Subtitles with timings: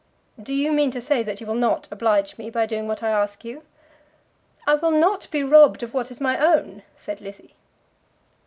[0.41, 3.09] "Do you mean to say that you will not oblige me by doing what I
[3.11, 3.61] ask you?"
[4.65, 7.53] "I will not be robbed of what is my own," said Lizzie.